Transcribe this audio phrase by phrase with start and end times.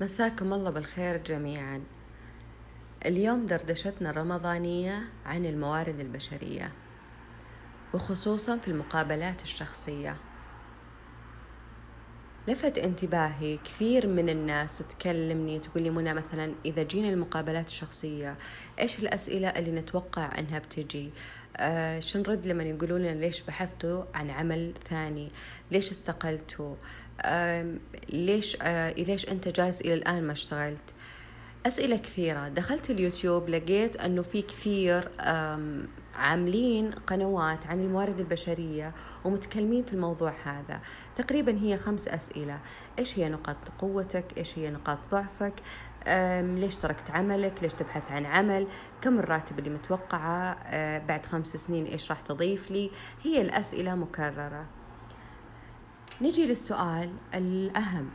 [0.00, 1.82] مساكم الله بالخير جميعا.
[3.06, 6.72] اليوم دردشتنا الرمضانية عن الموارد البشرية
[7.94, 10.16] وخصوصا في المقابلات الشخصية.
[12.48, 18.36] لفت انتباهي كثير من الناس تكلمني تقول لي منى مثلا إذا جينا المقابلات الشخصية
[18.78, 21.10] إيش الأسئلة اللي نتوقع أنها بتجي؟
[21.56, 25.28] آه شنرد لما يقولون لنا ليش بحثتوا عن عمل ثاني؟
[25.70, 26.74] ليش استقلتوا؟
[28.08, 28.56] ليش
[28.98, 30.94] ليش أنت جالس إلى الآن ما اشتغلت؟
[31.66, 32.48] أسئلة كثيرة.
[32.48, 35.10] دخلت اليوتيوب لقيت أنه في كثير
[36.14, 38.94] عاملين قنوات عن الموارد البشرية
[39.24, 40.80] ومتكلمين في الموضوع هذا.
[41.16, 42.60] تقريبا هي خمس أسئلة.
[42.98, 45.54] إيش هي نقاط قوتك؟ إيش هي نقاط ضعفك؟
[46.58, 48.66] ليش تركت عملك؟ ليش تبحث عن عمل؟
[49.00, 52.90] كم الراتب اللي متوقعة؟ أه، بعد خمس سنين إيش راح تضيف لي؟
[53.22, 54.66] هي الأسئلة مكررة.
[56.22, 58.10] نجي للسؤال الأهم.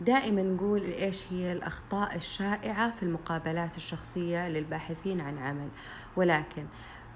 [0.00, 5.68] دائما نقول إيش هي الأخطاء الشائعة في المقابلات الشخصية للباحثين عن عمل؟
[6.16, 6.66] ولكن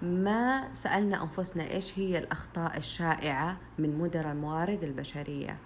[0.03, 5.57] ما سألنا أنفسنا إيش هي الأخطاء الشائعة من مدراء الموارد البشرية؟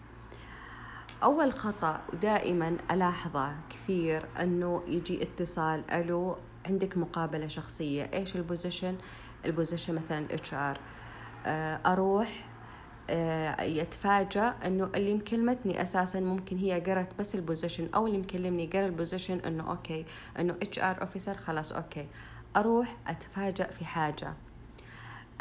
[1.23, 8.97] أول خطأ دائما ألاحظه كثير أنه يجي اتصال ألو عندك مقابلة شخصية إيش ال position
[9.45, 10.81] ال position مثلا HR
[11.47, 12.54] آه، أروح؟
[13.61, 18.87] يتفاجأ إنه اللي مكلمتني أساسا ممكن هي قرت بس ال position أو اللي مكلمني قرأ
[18.87, 20.05] ال position إنه okay
[20.39, 22.07] إنه HR officer خلاص okay.
[22.57, 24.35] أروح أتفاجأ في حاجة.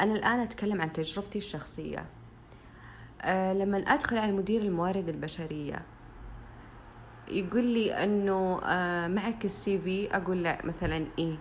[0.00, 2.06] أنا الآن أتكلم عن تجربتي الشخصية.
[3.22, 5.82] أه لما أدخل على مدير الموارد البشرية
[7.28, 11.36] يقول لي إنه أه معك السي في أقول لا مثلا إيه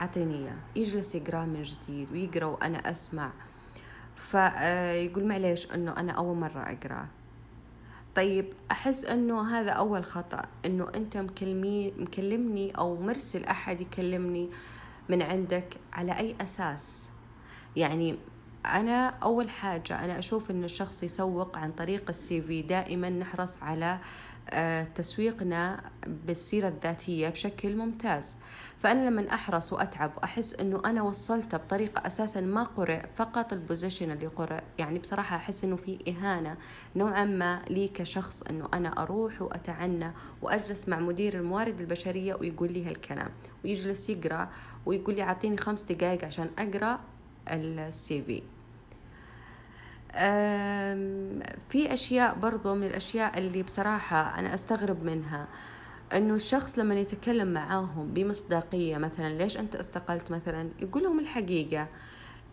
[0.00, 0.56] أعطيني إياه.
[0.76, 3.30] يجلس يقرأ من جديد ويقرأ وأنا أسمع.
[4.16, 7.06] فيقول معليش إنه أنا أول مرة اقراه
[8.14, 11.16] طيب أحس إنه هذا أول خطأ إنه أنت
[11.98, 14.50] مكلمني أو مرسل أحد يكلمني
[15.08, 17.10] من عندك على أي أساس؟
[17.76, 18.16] يعني
[18.66, 23.84] أنا أول حاجة أنا أشوف إن الشخص يسوق عن طريق السي في دائما نحرص على
[23.84, 23.98] آه،
[24.94, 28.36] تسويقنا بالسيرة الذاتية بشكل ممتاز.
[28.78, 34.10] فأنا لما أحرص وأتعب وأحس أنه أنا وصلته بطريقة أساسا ما قرأ فقط ال position
[34.10, 34.60] اللي قرأ.
[34.78, 36.56] يعني بصراحة أحس أنه في إهانة
[36.96, 42.86] نوعا ما لي كشخص أنه أنا أروح وأتعنى وأجلس مع مدير الموارد البشرية ويقول لي
[42.86, 43.30] هالكلام.
[43.64, 44.48] ويجلس يقرأ
[44.86, 47.00] ويقول لي أعطيني خمس دقائق عشان أقرأ
[47.48, 48.42] ال CV
[51.68, 55.48] في أشياء برضو من الأشياء اللي بصراحة أنا أستغرب منها
[56.12, 61.88] إنه الشخص لما يتكلم معاهم بمصداقية مثلا ليش أنت استقلت مثلا؟ يقول لهم الحقيقة.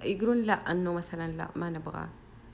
[0.03, 2.07] يقولون لا إنه مثلا لا ما نبغى.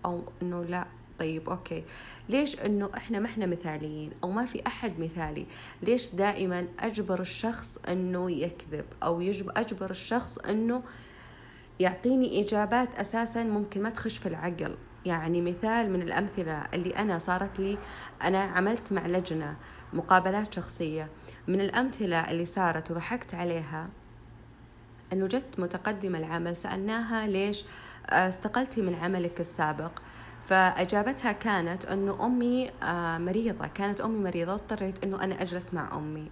[0.05, 0.85] أو إنه لا
[1.19, 1.83] طيب أوكي.
[2.29, 5.45] ليش إنه إحنا ما إحنا مثاليين؟ أو ما في أحد مثالي.
[5.81, 10.83] ليش دائما أجبر الشخص إنه يكذب؟ أو يجب أجبر الشخص إنه
[11.79, 14.75] يعطيني إجابات أساسا ممكن ما تخش في العقل.
[15.07, 17.77] يعني مثال من الأمثلة اللي أنا صارت لي.
[18.23, 19.55] أنا عملت مع لجنة
[19.93, 21.07] مقابلات شخصية.
[21.47, 23.89] من الأمثلة اللي صارت وضحكت عليها
[25.13, 27.65] أنه جت متقدمة العمل سألناها ليش
[28.09, 29.91] آه، استقلتي من عملك السابق؟
[30.47, 33.67] فأجابتها كانت أنه أمي آه، مريضة.
[33.67, 36.31] كانت أمي مريضة اضطريت أنه أنا أجلس مع أمي.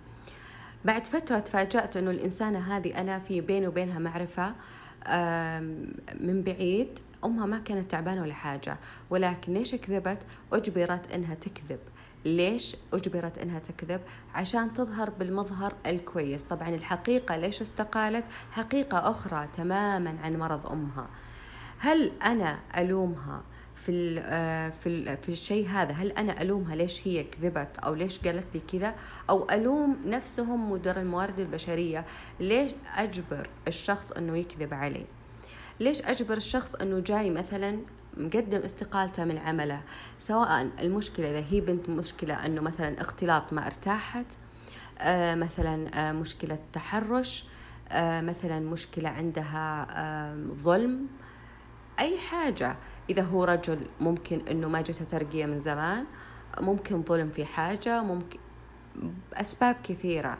[0.85, 4.55] بعد فترة تفاجأت أنه الإنسانة هذه أنا في بيني وبينها معرفة
[6.19, 6.99] من بعيد.
[7.25, 8.77] أمها ما كانت تعبانة ولا حاجة
[9.09, 10.19] ولكن ليش كذبت؟
[10.53, 11.79] أجبرت أنها تكذب.
[12.25, 14.01] ليش أجبرت أنها تكذب؟
[14.33, 16.43] عشان تظهر بالمظهر الكويس.
[16.43, 21.07] طبعا الحقيقة ليش استقالت؟ حقيقة أخرى تماما عن مرض أمها.
[21.79, 23.43] هل أنا ألومها
[23.75, 27.93] في ال آه، في ال في الشيء هذا؟ هل أنا ألومها ليش هي كذبت؟ أو
[27.93, 28.95] ليش قالت لي كذا؟
[29.29, 32.05] أو ألوم نفسهم مدير الموارد البشرية؟
[32.39, 35.05] ليش أجبر الشخص إنه يكذب علي؟
[35.79, 37.79] ليش أجبر الشخص أنه جاي مثلا
[38.17, 39.81] مقدم استقالته من عمله؟
[40.19, 44.25] سواء المشكلة إذا هي بنت مشكلة أنه مثلا اختلاط ما ارتاحت
[44.99, 47.45] آه مثلا آه مشكلة تحرش
[47.89, 51.07] آه مثلا مشكلة عندها آه ظلم.
[51.99, 52.75] أي حاجة.
[53.09, 56.05] إذا هو رجل ممكن أنه ما جته ترقية من زمان
[56.59, 58.39] ممكن ظلم في حاجة ممكن
[59.33, 60.37] أسباب كثيرة.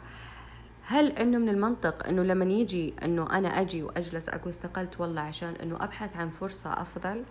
[0.88, 5.54] هل إنه من المنطق إنه لما يجي إنه أنا أجي وأجلس أقول استقلت والله عشان
[5.62, 7.24] إنه أبحث عن فرصة أفضل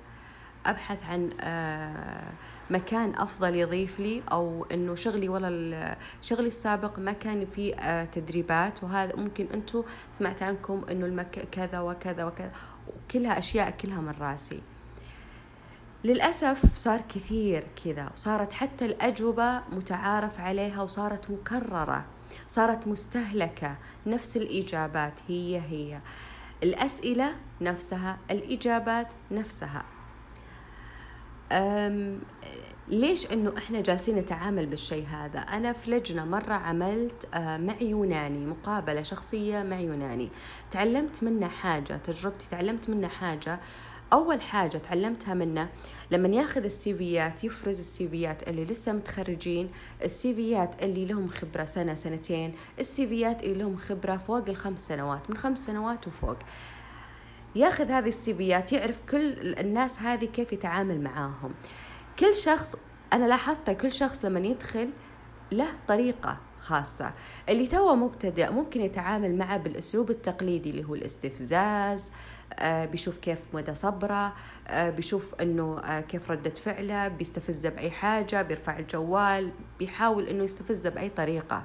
[0.66, 2.32] أبحث عن آه،
[2.70, 8.84] مكان أفضل يضيف لي أو إنه شغلي ولا شغلي السابق ما كان فيه آه، تدريبات
[8.84, 12.52] وهذا ممكن أنتم سمعت عنكم إنه المك كذا وكذا وكذا
[12.88, 14.62] وكلها أشياء كلها من راسي.
[16.04, 22.15] للأسف صار كثير كذا وصارت حتى الأجوبة متعارف عليها وصارت مكررة.
[22.48, 23.76] صارت مستهلكة.
[24.08, 26.00] نفس الإجابات هي هي.
[26.64, 29.84] الأسئلة نفسها الإجابات نفسها.
[31.52, 32.20] أم
[32.88, 39.02] ليش إنه إحنا جالسين نتعامل بالشيء هذا؟ أنا في لجنة مرة عملت مع يوناني مقابلة
[39.02, 40.30] شخصية مع يوناني.
[40.72, 43.60] تعلمت منه حاجة تجربتي تعلمت منه حاجة.
[44.16, 45.70] أول حاجة تعلمتها منه
[46.12, 49.70] لما ياخذ السيفيات يفرز السيفيات اللي لسه متخرجين
[50.04, 55.66] السيفيات اللي لهم خبرة سنة سنتين السيفيات اللي لهم خبرة فوق الخمس سنوات من خمس
[55.66, 56.38] سنوات وفوق.
[57.56, 61.54] ياخذ هذه السيفيات يعرف كل الناس هذه كيف يتعامل معاهم.
[62.20, 62.76] كل شخص
[63.14, 64.90] أنا لاحظت كل شخص لما يدخل
[65.52, 67.14] له طريقة خاصة.
[67.50, 73.76] اللي توه مبتدئ ممكن يتعامل معه بالأسلوب التقليدي اللي هو الاستفزاز آه بيشوف كيف مدى
[73.76, 74.34] صبره
[74.68, 80.90] آه بيشوف أنه آه كيف ردة فعله بيستفزه بأي حاجة بيرفع الجوال بيحاول أنه يستفزه
[80.90, 81.64] بأي طريقة.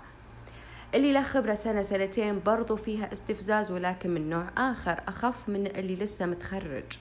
[0.95, 5.97] اللي له خبرة سنة سنتين برضو فيها استفزاز ولكن من نوع آخر أخف من اللي
[5.97, 6.99] لسه متخرج.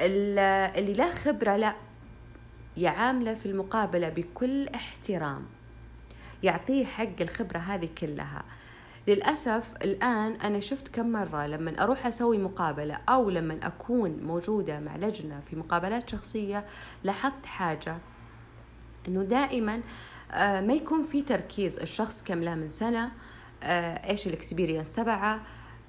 [0.00, 1.74] اللي له خبرة لا
[2.76, 5.46] يعامله في المقابلة بكل احترام.
[6.42, 8.44] يعطيه حق الخبرة هذه كلها.
[9.10, 14.96] للأسف الآن أنا شفت كم مرة لما أروح أسوي مقابلة أو لما أكون موجودة مع
[14.96, 16.64] لجنة في مقابلات شخصية
[17.04, 17.96] لاحظت حاجة.
[19.08, 19.80] أنه دائما
[20.32, 23.10] آه، ما يكون في تركيز الشخص كم له من سنة
[23.62, 25.40] آه، إيش ال experience تبعه.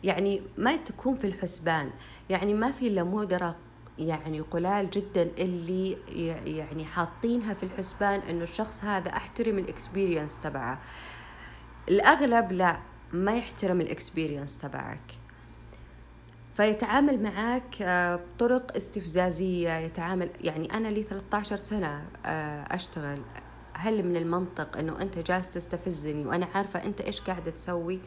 [0.04, 1.90] يعني ما تكون في الحسبان.
[2.30, 3.56] يعني ما في إلا مدراء
[4.00, 5.98] يعني قلال جدا اللي
[6.46, 10.80] يعني حاطينها في الحسبان إنه الشخص هذا أحترم ال experience تبعه.
[11.90, 12.91] الأغلب لا.
[13.14, 15.18] ما يحترم ال experience تبعك.
[16.56, 23.22] فيتعامل معك آه، بطرق استفزازية يتعامل يعني أنا لي 13 سنة آه، أشتغل.
[23.74, 28.00] هل من المنطق أنه أنت جالس تستفزني وأنا عارفة أنت إيش قاعدة تسوي؟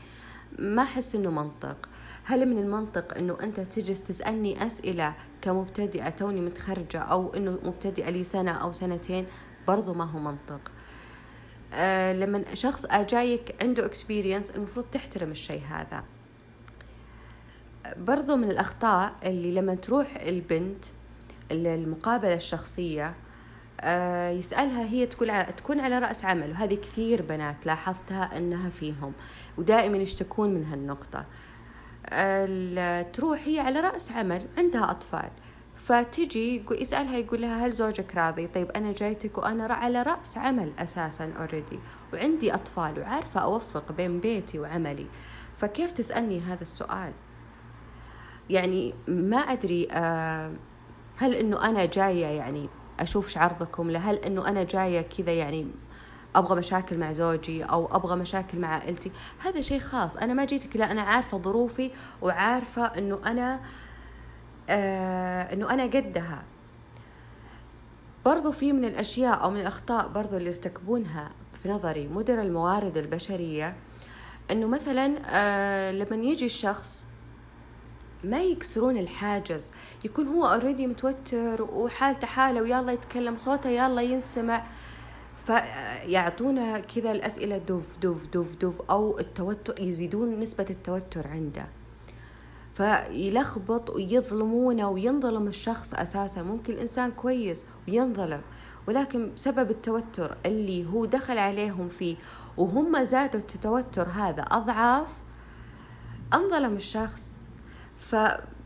[0.59, 1.89] ما أحس أنه منطق.
[2.25, 8.25] هل من المنطق إنه أنت تجلس تسألني أسئلة كمبتدئة توني متخرجة أو إنه مبتدئة لي
[8.25, 9.27] سنة أو سنتين؟
[9.69, 10.71] برضو ما هو منطق.
[11.75, 16.05] آه لما شخص جايك عنده اكسبيرينس المفروض تحترم الشيء هذا.
[17.97, 20.85] برضو من الأخطاء اللي لما تروح البنت
[21.51, 23.15] المقابله الشخصية
[23.81, 29.13] آه يسألها هي تقول على تكون على رأس عمل وهذه كثير بنات لاحظتها أنها فيهم
[29.59, 31.25] ودائما يشتكون من هالنقطة.
[33.13, 35.31] تروح هي على رأس عمل عندها أطفال.
[35.85, 41.33] فتجي يسألها يقول لها هل زوجك راضي؟ طيب أنا جايتك وأنا على رأس عمل أساسا
[41.39, 41.79] اوريدي
[42.13, 45.07] وعندي أطفال وعارفة أوفق بين بيتي وعملي.
[45.59, 47.13] فكيف تسألني هذا السؤال؟
[48.51, 50.53] يعني ما أدري آه،
[51.17, 52.69] هل أنه أنا جاية يعني
[53.01, 55.67] أشوف عرضكم هل أنه أنا جاية كذا يعني
[56.37, 60.17] أبغى مشاكل مع زوجي أو أبغى مشاكل مع عائلتي؟ هذا شيء خاص.
[60.17, 61.91] أنا ما جيتك لا أنا عارفة ظروفي
[62.23, 63.61] وعارفة إنه أنا
[64.71, 66.43] آه إنه أنا قدها
[68.25, 71.31] برضو في من الأشياء أو من الأخطاء برضو اللي يرتكبونها
[71.63, 73.77] في نظري مدراء الموارد البشرية
[74.51, 77.07] إنه مثلا آه لما يجي الشخص
[78.25, 79.73] ما يكسرون الحاجز
[80.05, 84.65] يكون هو اوريدي متوتر وحالته حاله ويلا يتكلم صوته يلا ينسمع
[85.47, 91.67] فيعطونا كذا الأسئلة دف دف دف دف أو التوتر يزيدون نسبة التوتر عنده.
[92.75, 96.43] فيلخبط ويظلمونه وينظلم الشخص أساسا.
[96.43, 98.41] ممكن الإنسان كويس وينظلم
[98.89, 102.17] ولكن بسبب التوتر اللي هو دخل عليهم فيه
[102.57, 105.09] وهم زادوا التوتر هذا أضعاف
[106.35, 107.39] أنظلم الشخص.
[107.97, 108.17] ف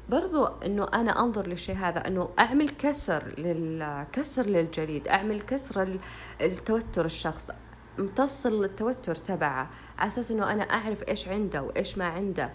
[0.08, 5.98] برضو إنه أنا أنظر للشيء هذا إنه أعمل كسر للكسر للجليد أعمل كسر
[6.40, 7.50] التوتر الشخص
[7.98, 12.50] امتص التوتر تبعه على أساس إنه أنا أعرف إيش عنده وإيش ما عنده.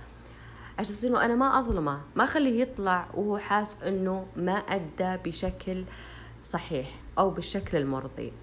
[0.80, 5.84] أساس انه أنا ما أظلمه ما أخليه يطلع وهو حاسس إنه ما أدى بشكل
[6.44, 6.88] صحيح
[7.20, 8.34] أو بالشكل المرضي.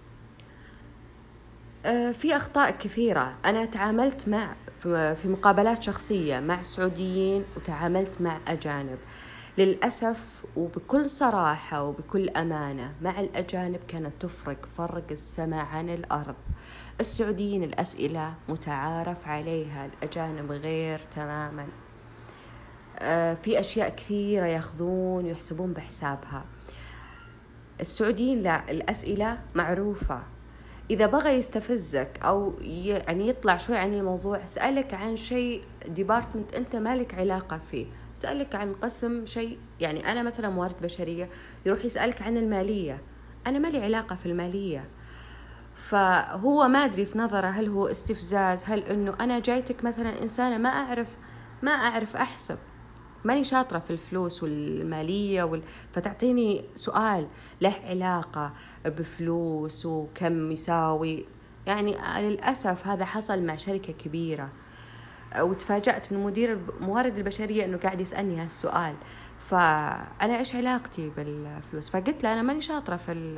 [1.87, 3.35] آه، في أخطاء كثيرة.
[3.45, 4.55] أنا تعاملت مع
[5.15, 8.99] في مقابلات شخصية مع سعوديين وتعاملت مع أجانب.
[9.59, 16.35] للأسف وبكل صراحة وبكل أمانة مع الأجانب كانت تفرق فرق السماء عن الأرض.
[17.01, 21.67] السعوديين الأسئلة متعارف عليها الأجانب غير تماما.
[23.43, 26.45] في أشياء كثيرة ياخذون ويحسبون بحسابها.
[27.81, 30.23] السعوديين لا الأسئلة معروفة.
[30.91, 37.15] إذا بغى يستفزك أو يعني يطلع شوي عن الموضوع اسألك عن شيء ديبارتمنت أنت مالك
[37.15, 37.87] علاقة فيه.
[38.17, 41.29] تسألك عن قسم شيء يعني أنا مثلا موارد بشرية
[41.67, 43.03] يروح يسألك عن المالية.
[43.47, 44.85] أنا ما لي علاقة في المالية.
[45.75, 50.69] فهو ما أدري في نظره هل هو استفزاز هل أنه أنا جايتك مثلا إنسانة ما
[50.69, 51.17] أعرف
[51.63, 52.59] ما أعرف أحسب.
[53.25, 55.63] ماني شاطرة في الفلوس والمالية وال...
[55.93, 57.27] فتعطيني سؤال
[57.61, 58.53] له علاقة
[58.85, 61.25] بفلوس وكم يساوي؟
[61.67, 64.49] يعني للأسف هذا حصل مع شركة كبيرة.
[65.39, 68.95] وتفاجأت من مدير الموارد البشرية أنه قاعد يسألني هالسؤال.
[69.41, 73.35] فأنا إيش علاقتي بالفلوس؟ فقلت له أنا ماني شاطرة في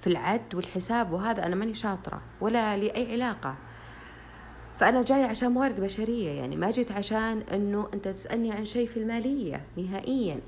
[0.00, 3.54] في العد والحساب وهذا أنا ماني شاطرة ولا لي أي علاقة.
[4.82, 8.96] فأنا جاية عشان موارد بشرية يعني ما جيت عشان أنه أنت تسألني عن شيء في
[8.96, 10.40] المالية نهائيا.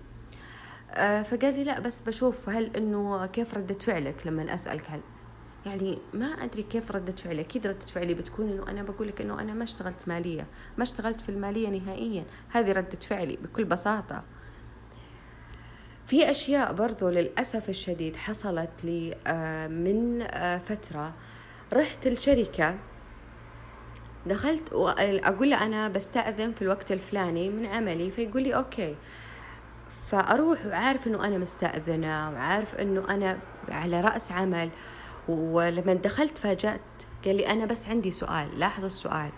[0.90, 5.00] آه، فقال لي لا بس بشوف هل أنه كيف ردة فعلك لما أسألك هل.
[5.66, 9.40] يعني ما أدري كيف ردة فعلي أكيد ردة فعلي بتكون إنه أنا بقول لك إنه
[9.40, 12.24] أنا ما اشتغلت مالية ما اشتغلت في المالية نهائيا.
[12.48, 14.22] هذه ردة فعلي بكل بساطة.
[16.06, 21.14] في أشياء برضو للأسف الشديد حصلت لي آه، من آه، فترة
[21.72, 22.76] رحت الشركة
[24.26, 28.96] دخلت وأقول له أنا بستأذن في الوقت الفلاني من عملي فيقول لي أوكي.
[30.10, 33.38] فأروح وعارف إنه أنا مستأذنة وعارف إنه أنا
[33.68, 34.70] على رأس عمل.
[35.28, 36.80] ولما دخلت فاجأت
[37.24, 39.30] قال لي أنا بس عندي سؤال لاحظ السؤال.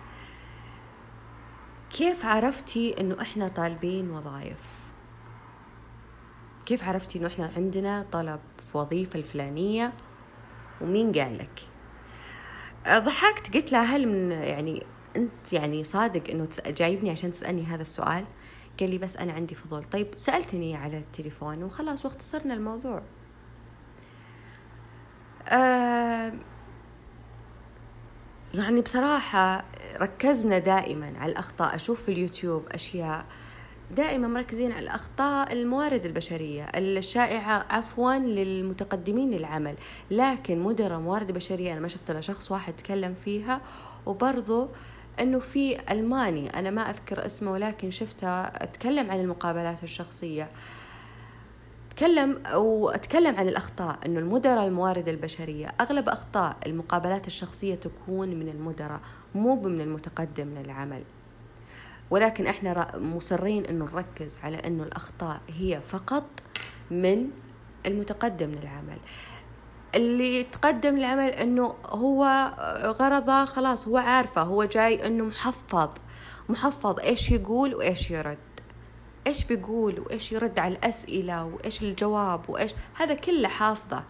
[1.90, 4.58] كيف عرفتي إنه إحنا طالبين وظائف؟
[6.66, 9.92] كيف عرفتي إنه إحنا عندنا طلب في وظيفة الفلانية؟
[10.80, 11.68] ومين قال لك؟
[12.88, 14.82] ضحكت قلت له هل من يعني
[15.16, 18.24] أنت يعني صادق إنه جايبني عشان تسألني هذا السؤال؟
[18.80, 19.84] قال لي بس أنا عندي فضول.
[19.84, 23.02] طيب سألتني على التليفون وخلاص واختصرنا الموضوع.
[25.48, 26.32] آه
[28.54, 29.64] يعني بصراحة
[30.00, 33.26] ركزنا دائما على الأخطاء أشوف في اليوتيوب أشياء
[33.90, 39.74] دائما مركزين على الأخطاء الموارد البشرية الشائعة عفوا للمتقدمين للعمل.
[40.10, 43.60] لكن مدراء موارد بشرية أنا ما شفت إلا شخص واحد تكلم فيها
[44.06, 44.68] وبرضه
[45.20, 50.48] إنه في ألماني أنا ما أذكر اسمه ولكن شفته اتكلم عن المقابلات الشخصية.
[51.96, 59.00] تكلم واتكلم عن الأخطاء إنه المدراء الموارد البشرية أغلب أخطاء المقابلات الشخصية تكون من المدراء
[59.34, 61.02] مو من المتقدم للعمل.
[62.10, 66.24] ولكن إحنا مصرين إنه نركز على إنه الأخطاء هي فقط
[66.90, 67.30] من
[67.86, 68.98] المتقدم للعمل.
[69.94, 72.52] اللي يتقدم للعمل إنه هو
[73.00, 75.88] غرضه خلاص هو عارفه هو جاي إنه محفظ.
[76.48, 78.38] محفظ إيش يقول وإيش يرد.
[79.26, 84.04] إيش بيقول وإيش يرد على الأسئلة وإيش الجواب وإيش هذا كله حافظة.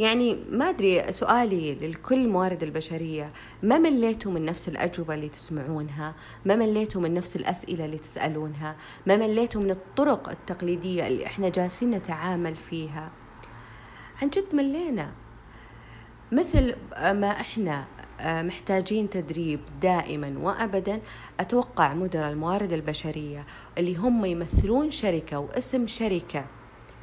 [0.00, 3.32] يعني ما أدري سؤالي للكل موارد البشرية
[3.62, 9.16] ما مليتوا من نفس الأجوبة اللي تسمعونها؟ ما مليتوا من نفس الأسئلة اللي تسألونها؟ ما
[9.16, 13.10] مليتوا من الطرق التقليدية اللي إحنا جالسين نتعامل فيها؟
[14.22, 15.12] عن جد ملينا.
[16.32, 17.84] مثل ما إحنا
[18.20, 21.00] آه، محتاجين تدريب دائما وابدا
[21.40, 23.46] أتوقع مدراء الموارد البشرية
[23.78, 26.44] اللي هم يمثلون شركة واسم شركة.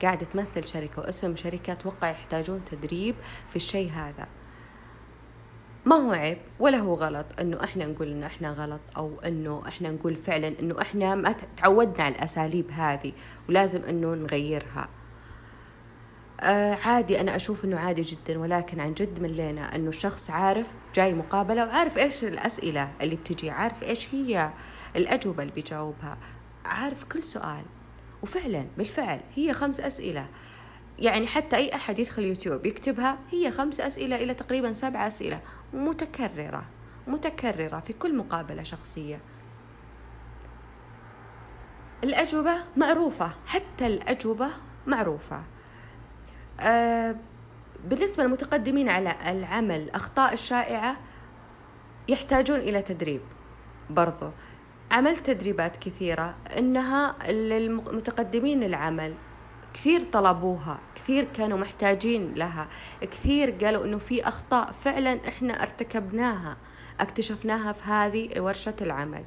[0.01, 3.15] قاعدة تمثل شركة واسم شركة أتوقع يحتاجون تدريب
[3.49, 4.27] في الشيء هذا.
[5.85, 9.91] ما هو عيب ولا هو غلط إنه إحنا نقول إنه إحنا غلط أو إنه إحنا
[9.91, 13.11] نقول فعلا إنه إحنا ما تعودنا على الأساليب هذه
[13.49, 14.89] ولازم إنه نغيرها.
[16.41, 21.13] آه عادي أنا أشوف إنه عادي جدا ولكن عن جد ملينا إنه الشخص عارف جاي
[21.13, 24.49] مقابلة وعارف إيش الأسئلة اللي بتجي عارف إيش هي
[24.95, 26.17] الأجوبة اللي بيجاوبها
[26.65, 27.63] عارف كل سؤال.
[28.23, 30.27] وفعلا بالفعل هي خمس أسئلة.
[30.99, 35.39] يعني حتى أي أحد يدخل يوتيوب يكتبها هي خمس أسئلة إلى تقريبا سبع أسئلة.
[35.73, 36.63] متكررة
[37.07, 39.19] متكررة في كل مقابلة شخصية.
[42.03, 44.47] الأجوبة معروفة حتى الأجوبة
[44.87, 45.43] معروفة.
[46.59, 47.15] آه،
[47.85, 50.97] بالنسبة للمتقدمين على العمل الأخطاء الشائعة
[52.07, 53.21] يحتاجون إلى تدريب
[53.89, 54.31] برضو.
[54.91, 59.13] عملت تدريبات كثيرة إنها للمتقدمين للعمل
[59.73, 62.67] كثير طلبوها كثير كانوا محتاجين لها.
[63.01, 66.57] كثير قالوا إنه في أخطاء فعلا إحنا ارتكبناها
[66.99, 69.23] اكتشفناها في هذه ورشة العمل.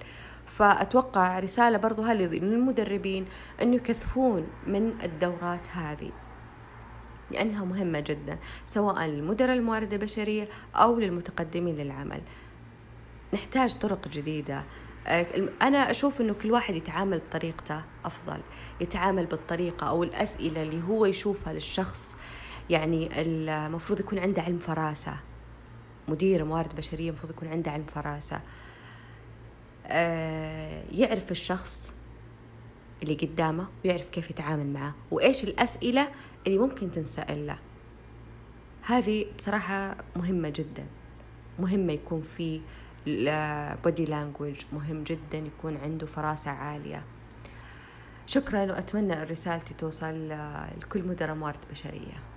[0.47, 3.27] فأتوقع رسالة برضو للمدربين
[3.63, 6.11] أنه يكثفون من الدورات هذه
[7.31, 12.21] لأنها مهمة جدا سواء للمدراء الموارد البشرية أو للمتقدمين للعمل.
[13.35, 14.63] نحتاج طرق جديدة.
[15.63, 18.41] أنا أشوف إنه كل واحد يتعامل بطريقته أفضل
[18.81, 22.19] يتعامل بالطريقة أو الأسئلة اللي هو يشوفها للشخص
[22.71, 25.15] يعني المفروض يكون عنده علم فراسة.
[26.09, 28.41] مدير موارد بشرية المفروض يكون عنده علم فراسة.
[29.87, 31.95] آه، يعرف الشخص
[33.03, 36.09] اللي قدامه ويعرف كيف يتعامل معه وإيش الأسئلة
[36.47, 37.59] اللي ممكن تنسأل له.
[38.83, 40.87] هذه بصراحة مهمة جدا
[41.59, 42.61] مهمة يكون في
[43.85, 47.03] بودي لانجوج مهم جدا يكون عنده فراسة عالية.
[48.27, 50.29] شكرا وأتمنى رسالتي توصل
[50.81, 52.32] لكل مدراء موارد بشرية